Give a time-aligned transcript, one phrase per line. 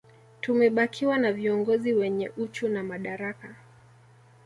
[0.41, 3.55] Tumebakiwa na viongozi wenye uchu na madaraka